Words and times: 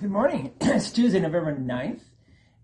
Good 0.00 0.12
morning. 0.12 0.52
It's 0.60 0.92
Tuesday, 0.92 1.18
November 1.18 1.56
9th, 1.56 2.02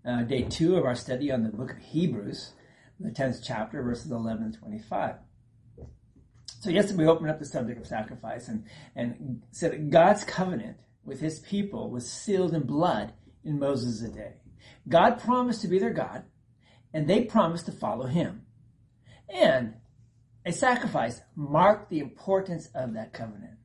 uh, 0.07 0.21
day 0.21 0.43
two 0.43 0.77
of 0.77 0.85
our 0.85 0.95
study 0.95 1.33
on 1.33 1.43
the 1.43 1.49
book 1.49 1.71
of 1.71 1.77
Hebrews, 1.79 2.53
the 2.97 3.09
10th 3.09 3.41
chapter, 3.43 3.83
verses 3.83 4.09
11 4.09 4.53
to 4.53 4.59
25. 4.59 5.15
So 6.61 6.69
yesterday 6.69 7.03
we 7.03 7.09
opened 7.09 7.29
up 7.29 7.39
the 7.39 7.45
subject 7.45 7.81
of 7.81 7.87
sacrifice 7.87 8.47
and, 8.47 8.63
and 8.95 9.41
said 9.51 9.73
that 9.73 9.89
God's 9.89 10.23
covenant 10.23 10.77
with 11.03 11.19
his 11.19 11.39
people 11.39 11.89
was 11.89 12.09
sealed 12.09 12.53
in 12.53 12.61
blood 12.63 13.11
in 13.43 13.59
Moses' 13.59 14.09
day. 14.11 14.35
God 14.87 15.19
promised 15.19 15.59
to 15.63 15.67
be 15.67 15.77
their 15.77 15.93
God, 15.93 16.23
and 16.93 17.05
they 17.05 17.25
promised 17.25 17.65
to 17.65 17.73
follow 17.73 18.05
him. 18.05 18.43
And 19.27 19.73
a 20.45 20.53
sacrifice 20.53 21.19
marked 21.35 21.89
the 21.89 21.99
importance 21.99 22.69
of 22.73 22.93
that 22.93 23.11
covenant. 23.11 23.57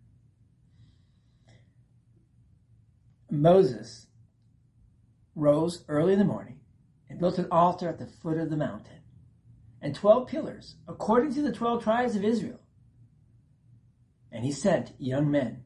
Moses 3.31 4.07
rose 5.35 5.85
early 5.89 6.13
in 6.13 6.19
the 6.19 6.25
morning 6.25 6.61
and 7.09 7.19
built 7.19 7.39
an 7.39 7.49
altar 7.51 7.89
at 7.89 7.99
the 7.99 8.07
foot 8.07 8.39
of 8.39 8.51
the 8.51 8.57
mountain 8.57 9.01
and 9.83 9.95
12 9.95 10.29
pillars 10.29 10.77
according 10.89 11.35
to 11.35 11.43
the 11.43 11.53
12 11.53 11.83
tribes 11.83 12.17
of 12.17 12.25
Israel. 12.25 12.61
And 14.33 14.45
he 14.45 14.53
sent 14.53 14.93
young 14.99 15.31
men 15.31 15.63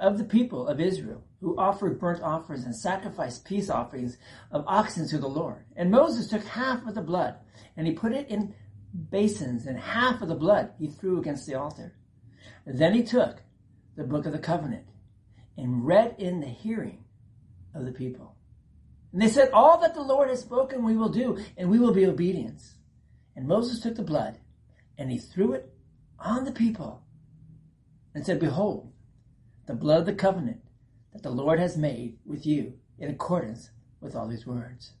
of 0.00 0.18
the 0.18 0.24
people 0.24 0.66
of 0.66 0.80
Israel 0.80 1.24
who 1.40 1.58
offered 1.58 1.98
burnt 1.98 2.22
offerings 2.22 2.64
and 2.64 2.74
sacrificed 2.74 3.44
peace 3.44 3.68
offerings 3.68 4.16
of 4.50 4.64
oxen 4.66 5.08
to 5.08 5.18
the 5.18 5.28
Lord. 5.28 5.64
And 5.76 5.90
Moses 5.90 6.28
took 6.28 6.44
half 6.44 6.86
of 6.86 6.94
the 6.94 7.02
blood 7.02 7.36
and 7.76 7.86
he 7.86 7.92
put 7.92 8.12
it 8.12 8.28
in 8.28 8.54
basins 9.10 9.66
and 9.66 9.78
half 9.78 10.22
of 10.22 10.28
the 10.28 10.34
blood 10.34 10.72
he 10.78 10.88
threw 10.88 11.18
against 11.18 11.46
the 11.46 11.54
altar. 11.54 11.94
Then 12.66 12.94
he 12.94 13.02
took 13.02 13.42
the 13.96 14.04
book 14.04 14.26
of 14.26 14.32
the 14.32 14.38
covenant 14.38 14.86
and 15.56 15.86
read 15.86 16.16
in 16.18 16.40
the 16.40 16.46
hearing 16.48 17.04
of 17.74 17.84
the 17.84 17.92
people. 17.92 18.36
And 19.12 19.20
they 19.20 19.28
said, 19.28 19.50
All 19.52 19.78
that 19.80 19.94
the 19.94 20.02
Lord 20.02 20.28
has 20.30 20.40
spoken 20.40 20.84
we 20.84 20.96
will 20.96 21.08
do, 21.08 21.38
and 21.56 21.70
we 21.70 21.78
will 21.78 21.92
be 21.92 22.06
obedient. 22.06 22.62
And 23.36 23.46
Moses 23.46 23.80
took 23.80 23.96
the 23.96 24.02
blood, 24.02 24.38
and 24.98 25.10
he 25.10 25.18
threw 25.18 25.52
it 25.52 25.72
on 26.18 26.44
the 26.44 26.52
people, 26.52 27.02
and 28.14 28.24
said, 28.24 28.40
Behold, 28.40 28.92
the 29.66 29.74
blood 29.74 30.00
of 30.00 30.06
the 30.06 30.14
covenant 30.14 30.62
that 31.12 31.22
the 31.22 31.30
Lord 31.30 31.58
has 31.58 31.76
made 31.76 32.18
with 32.24 32.46
you 32.46 32.74
in 32.98 33.10
accordance 33.10 33.70
with 34.00 34.16
all 34.16 34.28
these 34.28 34.46
words. 34.46 34.92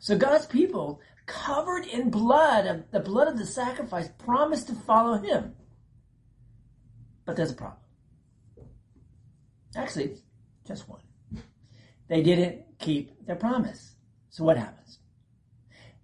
So 0.00 0.16
God's 0.16 0.46
people, 0.46 1.00
covered 1.26 1.86
in 1.86 2.10
blood, 2.10 2.66
of 2.66 2.90
the 2.90 3.00
blood 3.00 3.28
of 3.28 3.38
the 3.38 3.46
sacrifice, 3.46 4.08
promised 4.18 4.68
to 4.68 4.74
follow 4.74 5.18
him. 5.18 5.54
But 7.24 7.36
there's 7.36 7.52
a 7.52 7.54
problem. 7.54 7.80
Actually, 9.76 10.16
just 10.66 10.88
one. 10.88 11.00
They 12.08 12.22
didn't 12.22 12.78
keep 12.78 13.26
their 13.26 13.36
promise. 13.36 13.94
So 14.30 14.44
what 14.44 14.56
happens? 14.56 14.98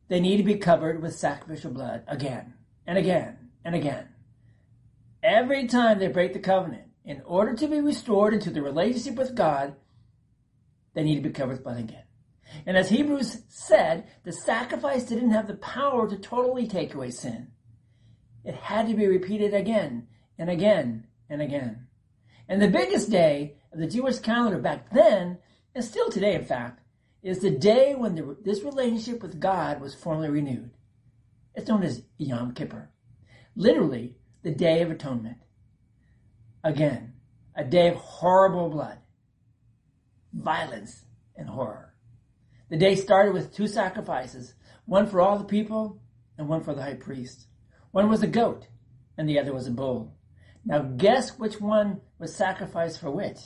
They 0.08 0.20
need 0.20 0.36
to 0.36 0.42
be 0.42 0.56
covered 0.56 1.02
with 1.02 1.14
sacrificial 1.14 1.70
blood 1.70 2.04
again 2.06 2.54
and 2.86 2.98
again 2.98 3.50
and 3.64 3.74
again. 3.74 4.08
Every 5.22 5.66
time 5.66 5.98
they 5.98 6.08
break 6.08 6.34
the 6.34 6.38
covenant, 6.38 6.84
in 7.04 7.22
order 7.24 7.54
to 7.54 7.68
be 7.68 7.80
restored 7.80 8.34
into 8.34 8.50
the 8.50 8.62
relationship 8.62 9.16
with 9.16 9.34
God, 9.34 9.74
they 10.94 11.02
need 11.02 11.16
to 11.16 11.28
be 11.28 11.30
covered 11.30 11.54
with 11.54 11.64
blood 11.64 11.78
again. 11.78 12.04
And 12.66 12.76
as 12.76 12.88
Hebrews 12.88 13.42
said, 13.48 14.06
the 14.24 14.32
sacrifice 14.32 15.04
didn't 15.04 15.30
have 15.30 15.46
the 15.46 15.54
power 15.54 16.08
to 16.08 16.16
totally 16.16 16.66
take 16.66 16.94
away 16.94 17.10
sin. 17.10 17.48
It 18.44 18.54
had 18.54 18.88
to 18.88 18.94
be 18.94 19.06
repeated 19.06 19.54
again 19.54 20.08
and 20.38 20.50
again 20.50 21.06
and 21.28 21.42
again. 21.42 21.83
And 22.48 22.60
the 22.60 22.68
biggest 22.68 23.10
day 23.10 23.56
of 23.72 23.78
the 23.78 23.86
Jewish 23.86 24.18
calendar 24.18 24.58
back 24.58 24.90
then, 24.92 25.38
and 25.74 25.84
still 25.84 26.10
today 26.10 26.34
in 26.34 26.44
fact, 26.44 26.80
is 27.22 27.40
the 27.40 27.50
day 27.50 27.94
when 27.94 28.14
the, 28.14 28.36
this 28.44 28.62
relationship 28.62 29.22
with 29.22 29.40
God 29.40 29.80
was 29.80 29.94
formally 29.94 30.28
renewed. 30.28 30.70
It's 31.54 31.68
known 31.68 31.82
as 31.82 32.02
Yom 32.18 32.52
Kippur. 32.52 32.90
Literally, 33.56 34.16
the 34.42 34.50
Day 34.50 34.82
of 34.82 34.90
Atonement. 34.90 35.38
Again, 36.62 37.14
a 37.56 37.64
day 37.64 37.88
of 37.88 37.96
horrible 37.96 38.68
blood, 38.68 38.98
violence, 40.32 41.04
and 41.36 41.48
horror. 41.48 41.94
The 42.68 42.76
day 42.76 42.94
started 42.96 43.32
with 43.32 43.54
two 43.54 43.68
sacrifices, 43.68 44.54
one 44.84 45.06
for 45.06 45.20
all 45.20 45.38
the 45.38 45.44
people 45.44 46.02
and 46.36 46.48
one 46.48 46.62
for 46.62 46.74
the 46.74 46.82
high 46.82 46.94
priest. 46.94 47.46
One 47.92 48.08
was 48.08 48.22
a 48.22 48.26
goat 48.26 48.66
and 49.16 49.28
the 49.28 49.38
other 49.38 49.52
was 49.52 49.66
a 49.66 49.70
bull. 49.70 50.16
Now 50.64 50.82
guess 50.82 51.38
which 51.38 51.60
one 51.60 52.00
was 52.18 52.34
sacrificed 52.34 53.00
for 53.00 53.10
which? 53.10 53.38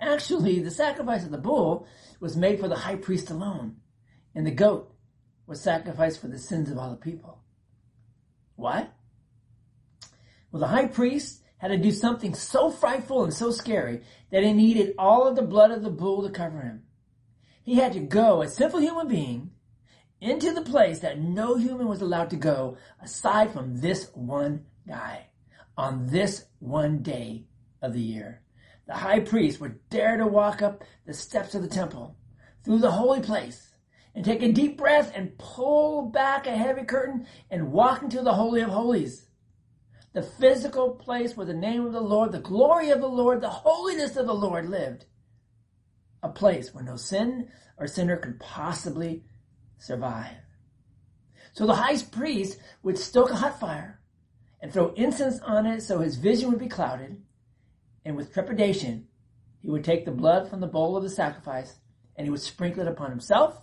Actually, 0.00 0.60
the 0.60 0.70
sacrifice 0.70 1.24
of 1.24 1.32
the 1.32 1.38
bull 1.38 1.86
was 2.20 2.36
made 2.36 2.60
for 2.60 2.68
the 2.68 2.76
high 2.76 2.96
priest 2.96 3.30
alone, 3.30 3.76
and 4.34 4.46
the 4.46 4.52
goat 4.52 4.94
was 5.46 5.60
sacrificed 5.60 6.20
for 6.20 6.28
the 6.28 6.38
sins 6.38 6.70
of 6.70 6.78
all 6.78 6.90
the 6.90 6.96
people. 6.96 7.42
What? 8.54 8.92
Well, 10.52 10.60
the 10.60 10.68
high 10.68 10.86
priest 10.86 11.42
had 11.58 11.68
to 11.68 11.78
do 11.78 11.90
something 11.90 12.34
so 12.34 12.70
frightful 12.70 13.24
and 13.24 13.34
so 13.34 13.50
scary 13.50 14.02
that 14.30 14.44
he 14.44 14.52
needed 14.52 14.94
all 14.98 15.26
of 15.26 15.34
the 15.34 15.42
blood 15.42 15.72
of 15.72 15.82
the 15.82 15.90
bull 15.90 16.22
to 16.22 16.30
cover 16.30 16.60
him. 16.60 16.84
He 17.64 17.74
had 17.74 17.92
to 17.94 18.00
go, 18.00 18.42
a 18.42 18.48
simple 18.48 18.80
human 18.80 19.08
being, 19.08 19.50
into 20.20 20.52
the 20.52 20.62
place 20.62 21.00
that 21.00 21.18
no 21.18 21.56
human 21.56 21.88
was 21.88 22.00
allowed 22.00 22.30
to 22.30 22.36
go 22.36 22.76
aside 23.02 23.52
from 23.52 23.80
this 23.80 24.10
one 24.14 24.64
guy 24.86 25.27
on 25.78 26.08
this 26.08 26.44
one 26.58 27.02
day 27.02 27.46
of 27.80 27.92
the 27.92 28.00
year. 28.00 28.42
The 28.88 28.94
high 28.94 29.20
priest 29.20 29.60
would 29.60 29.88
dare 29.88 30.16
to 30.16 30.26
walk 30.26 30.60
up 30.60 30.82
the 31.06 31.14
steps 31.14 31.54
of 31.54 31.62
the 31.62 31.68
temple 31.68 32.16
through 32.64 32.80
the 32.80 32.90
holy 32.90 33.20
place 33.20 33.70
and 34.14 34.24
take 34.24 34.42
a 34.42 34.50
deep 34.50 34.76
breath 34.76 35.12
and 35.14 35.38
pull 35.38 36.10
back 36.10 36.46
a 36.46 36.56
heavy 36.56 36.82
curtain 36.82 37.26
and 37.48 37.70
walk 37.70 38.02
into 38.02 38.22
the 38.22 38.34
Holy 38.34 38.60
of 38.60 38.70
Holies. 38.70 39.26
The 40.14 40.22
physical 40.22 40.90
place 40.90 41.36
where 41.36 41.46
the 41.46 41.54
name 41.54 41.86
of 41.86 41.92
the 41.92 42.00
Lord, 42.00 42.32
the 42.32 42.40
glory 42.40 42.90
of 42.90 43.00
the 43.00 43.06
Lord, 43.06 43.40
the 43.40 43.48
holiness 43.48 44.16
of 44.16 44.26
the 44.26 44.34
Lord 44.34 44.68
lived. 44.68 45.04
A 46.24 46.28
place 46.28 46.74
where 46.74 46.82
no 46.82 46.96
sin 46.96 47.50
or 47.76 47.86
sinner 47.86 48.16
could 48.16 48.40
possibly 48.40 49.22
survive. 49.78 50.34
So 51.52 51.66
the 51.66 51.76
high 51.76 52.02
priest 52.02 52.58
would 52.82 52.98
stoke 52.98 53.30
a 53.30 53.36
hot 53.36 53.60
fire 53.60 54.00
and 54.60 54.72
throw 54.72 54.92
incense 54.94 55.40
on 55.40 55.66
it 55.66 55.82
so 55.82 56.00
his 56.00 56.16
vision 56.16 56.50
would 56.50 56.58
be 56.58 56.68
clouded. 56.68 57.22
And 58.04 58.16
with 58.16 58.32
trepidation, 58.32 59.06
he 59.60 59.70
would 59.70 59.84
take 59.84 60.04
the 60.04 60.10
blood 60.10 60.48
from 60.48 60.60
the 60.60 60.66
bowl 60.66 60.96
of 60.96 61.02
the 61.02 61.10
sacrifice 61.10 61.78
and 62.16 62.26
he 62.26 62.30
would 62.30 62.40
sprinkle 62.40 62.82
it 62.82 62.88
upon 62.88 63.10
himself 63.10 63.60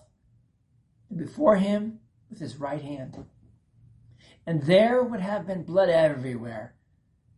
and 1.10 1.20
before 1.20 1.58
him 1.58 2.00
with 2.30 2.40
his 2.40 2.58
right 2.58 2.82
hand. 2.82 3.26
And 4.48 4.62
there 4.64 5.04
would 5.04 5.22
have 5.22 5.48
been 5.48 5.64
blood 5.64 5.90
everywhere. 5.90 6.76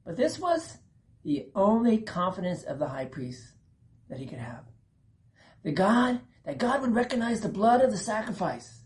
But 0.06 0.18
this 0.18 0.39
was 0.39 0.78
the 1.24 1.47
only 1.56 2.00
confidence 2.00 2.63
of 2.63 2.79
the 2.79 2.88
high 2.88 3.06
priest 3.06 3.53
that 4.09 4.19
he 4.19 4.25
could 4.25 4.39
have. 4.39 4.63
The 5.63 5.72
God, 5.72 6.22
that 6.45 6.57
God 6.57 6.81
would 6.81 6.95
recognize 6.95 7.41
the 7.41 7.50
blood 7.50 7.81
of 7.81 7.91
the 7.91 7.97
sacrifice 7.97 8.77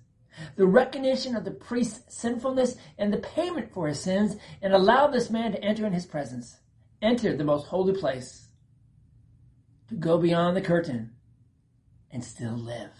the 0.55 0.65
recognition 0.65 1.35
of 1.35 1.43
the 1.43 1.51
priest's 1.51 2.15
sinfulness 2.15 2.75
and 2.97 3.11
the 3.11 3.17
payment 3.17 3.73
for 3.73 3.87
his 3.87 3.99
sins, 3.99 4.37
and 4.61 4.73
allow 4.73 5.07
this 5.07 5.29
man 5.29 5.51
to 5.51 5.63
enter 5.63 5.85
in 5.85 5.93
his 5.93 6.05
presence, 6.05 6.57
enter 7.01 7.35
the 7.35 7.43
most 7.43 7.67
holy 7.67 7.93
place, 7.93 8.47
to 9.89 9.95
go 9.95 10.17
beyond 10.17 10.55
the 10.55 10.61
curtain 10.61 11.11
and 12.11 12.23
still 12.23 12.57
live. 12.57 12.91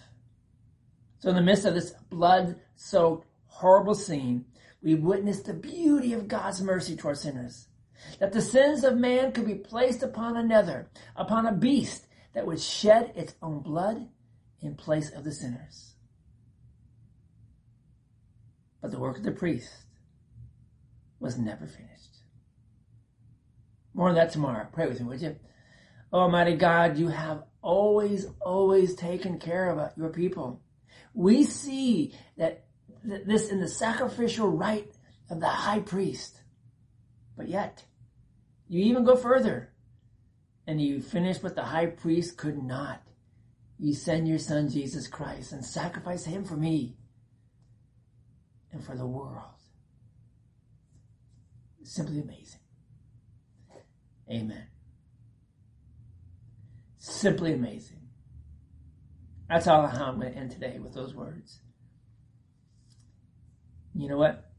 So 1.20 1.30
in 1.30 1.36
the 1.36 1.42
midst 1.42 1.66
of 1.66 1.74
this 1.74 1.94
blood-soaked, 2.10 3.28
horrible 3.46 3.96
scene, 3.96 4.46
we 4.82 4.96
witness 4.96 5.42
the 5.42 5.54
beauty 5.54 6.14
of 6.14 6.28
God's 6.28 6.62
mercy 6.62 6.96
toward 6.96 7.18
sinners. 7.18 7.68
That 8.20 8.34
the 8.34 8.42
sins 8.42 8.84
of 8.84 8.98
man 8.98 9.32
could 9.32 9.46
be 9.46 9.56
placed 9.56 10.02
upon 10.02 10.36
another, 10.36 10.90
upon 11.16 11.46
a 11.46 11.54
beast 11.54 12.08
that 12.34 12.48
would 12.48 12.60
shed 12.60 13.12
its 13.16 13.36
own 13.42 13.60
blood 13.60 14.08
in 14.60 14.76
place 14.76 15.12
of 15.12 15.24
the 15.24 15.32
sinners. 15.32 15.94
But 18.82 18.92
the 18.92 19.00
work 19.00 19.18
of 19.18 19.24
the 19.24 19.32
priest 19.32 19.70
was 21.20 21.38
never 21.38 21.68
finished. 21.68 22.18
More 23.94 24.10
on 24.10 24.16
that 24.16 24.32
tomorrow. 24.32 24.68
Pray 24.72 24.88
with 24.88 25.00
me, 25.00 25.08
would 25.08 25.22
you? 25.22 25.36
Oh, 26.12 26.22
Almighty 26.22 26.56
God, 26.56 26.98
you 26.98 27.08
have 27.08 27.44
always, 27.62 28.26
always 28.42 28.96
taken 28.96 29.40
care 29.40 29.70
of 29.70 29.80
uh, 29.80 29.90
your 29.96 30.10
people. 30.10 30.62
We 31.14 31.44
see 31.44 32.14
that 32.38 32.66
this 33.04 33.50
in 33.50 33.60
the 33.60 33.68
sacrificial 33.68 34.50
rite 34.50 34.94
of 35.30 35.40
the 35.40 35.48
high 35.48 35.80
priest. 35.80 36.42
But 37.38 37.48
yet, 37.48 37.84
you 38.68 38.84
even 38.84 39.04
go 39.04 39.16
further 39.16 39.72
and 40.68 40.82
you 40.82 41.02
finish 41.02 41.42
what 41.42 41.56
the 41.56 41.64
high 41.64 41.88
priest 41.88 42.38
could 42.38 42.62
not. 42.62 43.02
You 43.80 43.94
send 43.94 44.28
your 44.28 44.38
son 44.38 44.70
Jesus 44.70 45.08
Christ 45.08 45.52
and 45.52 45.66
sacrifice 45.66 46.26
him 46.26 46.44
for 46.44 46.56
me 46.56 46.96
and 48.72 48.84
for 48.84 48.96
the 48.96 49.06
world. 49.06 49.44
Simply 51.84 52.20
amazing. 52.20 52.60
Amen. 54.30 54.68
Simply 56.98 57.54
amazing. 57.54 57.98
That's 59.50 59.68
all 59.68 59.86
I'm 59.86 60.20
going 60.20 60.32
to 60.32 60.38
end 60.38 60.52
today 60.52 60.80
with 60.80 60.94
those 60.94 61.14
words. 61.14 61.60
You 63.94 64.08
know 64.08 64.18
what? 64.18 64.52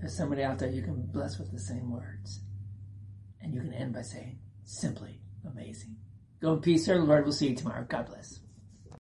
There's 0.00 0.16
somebody 0.16 0.42
out 0.42 0.58
there 0.58 0.70
you 0.70 0.82
can 0.82 1.06
bless 1.12 1.38
with 1.38 1.52
the 1.52 1.60
same 1.60 1.92
words. 1.92 2.40
And 3.40 3.54
you 3.54 3.60
can 3.60 3.72
end 3.72 3.94
by 3.94 4.02
saying, 4.02 4.40
simply 4.64 5.20
amazing. 5.46 5.96
Go 6.40 6.54
in 6.54 6.60
peace, 6.60 6.84
sir. 6.84 6.98
The 6.98 7.04
Lord, 7.04 7.24
we'll 7.24 7.32
see 7.32 7.48
you 7.48 7.54
tomorrow. 7.54 7.86
God 7.88 8.06
bless. 8.06 8.40